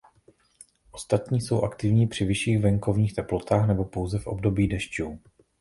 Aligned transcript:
Ostatní 0.91 1.41
jsou 1.41 1.61
aktivní 1.61 2.07
při 2.07 2.25
vyšších 2.25 2.59
venkovních 2.59 3.15
teplotách 3.15 3.67
nebo 3.67 3.85
pouze 3.85 4.19
v 4.19 4.27
období 4.27 4.67
dešťů. 4.67 5.19